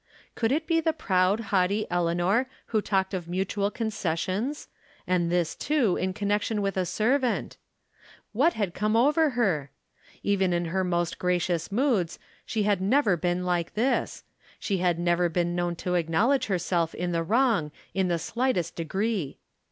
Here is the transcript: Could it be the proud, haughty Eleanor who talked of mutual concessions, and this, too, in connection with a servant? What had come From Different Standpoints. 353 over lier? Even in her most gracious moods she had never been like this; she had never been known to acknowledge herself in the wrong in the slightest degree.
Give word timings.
Could 0.33 0.51
it 0.51 0.65
be 0.65 0.81
the 0.81 0.93
proud, 0.93 1.39
haughty 1.51 1.85
Eleanor 1.91 2.47
who 2.73 2.81
talked 2.81 3.13
of 3.13 3.27
mutual 3.27 3.69
concessions, 3.69 4.67
and 5.05 5.31
this, 5.31 5.53
too, 5.53 5.95
in 5.95 6.11
connection 6.11 6.63
with 6.63 6.75
a 6.75 6.87
servant? 6.87 7.57
What 8.33 8.53
had 8.53 8.73
come 8.73 8.93
From 8.95 9.05
Different 9.05 9.33
Standpoints. 9.33 9.71
353 10.23 10.33
over 10.33 10.33
lier? 10.33 10.33
Even 10.33 10.53
in 10.53 10.71
her 10.71 10.83
most 10.83 11.19
gracious 11.19 11.71
moods 11.71 12.19
she 12.47 12.63
had 12.63 12.81
never 12.81 13.15
been 13.15 13.45
like 13.45 13.75
this; 13.75 14.23
she 14.57 14.79
had 14.79 14.97
never 14.97 15.29
been 15.29 15.55
known 15.55 15.75
to 15.75 15.93
acknowledge 15.93 16.47
herself 16.47 16.95
in 16.95 17.11
the 17.11 17.21
wrong 17.21 17.71
in 17.93 18.07
the 18.07 18.17
slightest 18.17 18.75
degree. 18.75 19.37